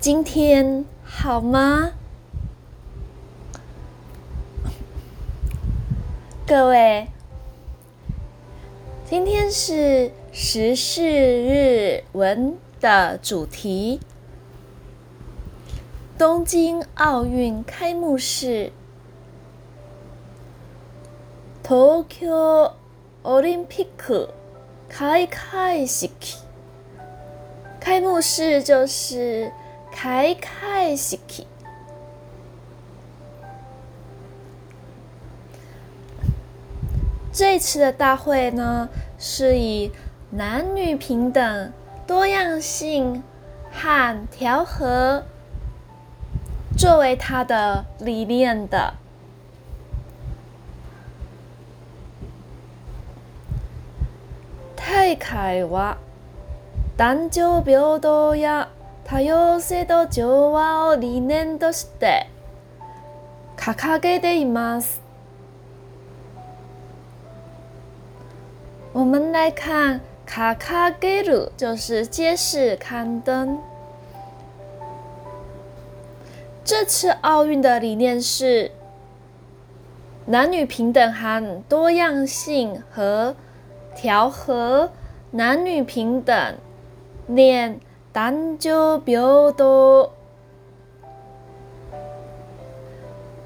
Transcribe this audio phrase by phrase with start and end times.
[0.00, 1.92] 今天好吗？
[6.46, 7.08] 各位，
[9.04, 14.00] 今天是时事日文的主题——
[16.16, 18.72] 东京奥运开幕式。
[21.62, 22.72] 東京
[23.24, 24.30] オリンピック
[24.88, 26.08] 開会式。
[27.80, 29.52] 开幕式就是
[29.91, 31.45] 开开西西，
[37.33, 39.91] 这次的大会呢，是以
[40.31, 41.71] 男女平等、
[42.07, 43.21] 多样性、
[43.69, 45.23] 和调和
[46.77, 48.93] 作为他的理念的。
[55.17, 55.97] 大会话，
[56.97, 57.29] 男女
[57.65, 58.67] 平等呀。
[59.04, 62.28] 多様性と調和を理念として
[63.56, 65.00] 掲げています。
[68.92, 73.58] 我们来看“卡卡给鲁”，就是揭示刊登。
[76.64, 78.72] 这次奥运的理念是
[80.26, 83.36] 男女平等和多样性和
[83.94, 84.90] 调和。
[85.32, 86.56] 男女平等，
[87.26, 87.80] 念
[88.13, 90.09] 但就表达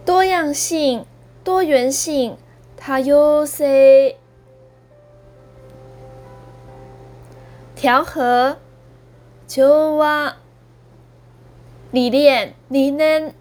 [0.03, 1.05] 多样性、
[1.43, 2.37] 多元性，
[2.75, 4.17] 它有谁
[7.75, 8.57] 调和？
[9.47, 10.33] 就往
[11.91, 13.35] 理念理面。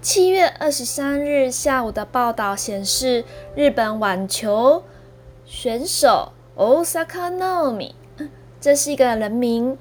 [0.00, 3.24] 七月二十三日下午的报道显示，
[3.54, 4.82] 日本网球
[5.44, 7.94] 选手 Osaka n o m i
[8.60, 9.78] 这是一个人名，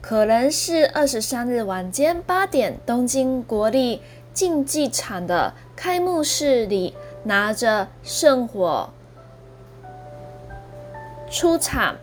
[0.00, 4.02] 可能是二十三日晚间八点东京国立
[4.34, 8.90] 竞技场的开幕式里拿着圣火
[11.30, 11.96] 出场，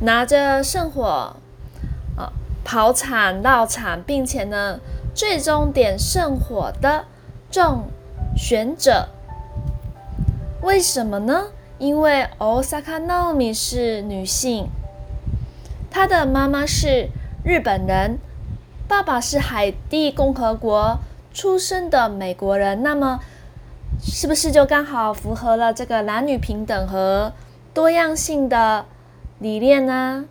[0.00, 1.34] 拿着圣火
[2.16, 2.30] 呃，
[2.64, 4.78] 跑场绕场，并且呢
[5.12, 7.06] 最终点圣火的
[7.50, 7.88] 众
[8.36, 9.08] 选者，
[10.62, 11.42] 为什么呢？
[11.78, 14.66] 因为 Osakonomi 是女性，
[15.90, 17.08] 她的妈妈是
[17.44, 18.18] 日本人，
[18.88, 20.98] 爸爸是海地共和国
[21.32, 22.82] 出生的美国人。
[22.82, 23.20] 那么，
[24.02, 27.32] 是不是就刚好符合了这个男女平等和
[27.72, 28.84] 多样性的
[29.38, 30.24] 理念呢？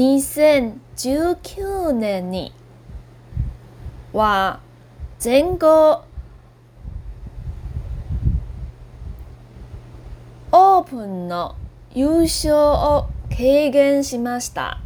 [0.00, 2.54] 2019年に
[4.14, 4.60] は
[5.18, 6.02] 全豪
[10.52, 11.54] オープンの
[11.92, 14.78] 優勝を経験しました。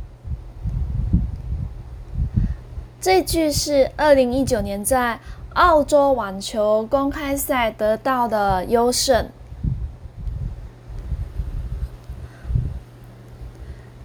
[3.01, 5.21] 这句是二零一九年在
[5.53, 9.31] 澳洲网球公开赛得到的优胜。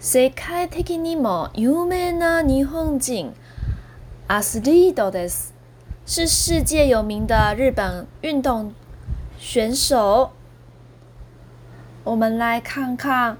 [0.00, 3.32] 世界的にも有名な日本人
[4.28, 5.54] アスリートです。
[6.06, 8.72] 是世界有名的日本运动
[9.38, 10.32] 选手。
[12.04, 13.38] 我们来看看。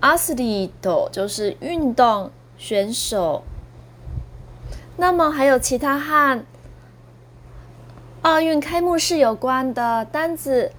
[0.00, 3.42] 阿斯利多就是运动选手。
[4.96, 6.44] 那么还有其他和
[8.22, 10.72] 奥运开幕式有关的单字？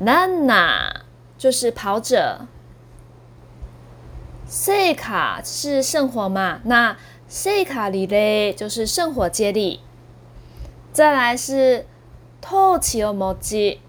[0.00, 1.02] Nana
[1.36, 2.46] 就是跑者。
[4.49, 6.61] 塞卡是圣火嘛？
[6.63, 6.95] 那
[7.27, 9.81] 塞卡里嘞就是圣火接力。
[10.93, 11.85] 再来是
[12.39, 13.81] 托起尔摩基，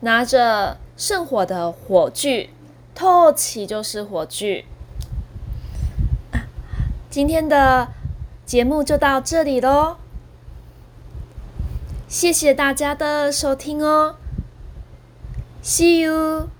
[0.00, 2.50] 拿着圣火的火炬。
[2.94, 4.66] 托起就是火炬。
[7.08, 7.88] 今天的
[8.44, 9.96] 节目就到这里喽，
[12.06, 14.16] 谢谢大家的收听哦
[15.64, 16.50] ，See you。